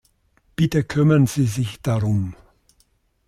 Bitte 0.55 0.83
kümmern 0.83 1.27
Sie 1.27 1.45
sich 1.45 1.79
darum. 1.83 2.33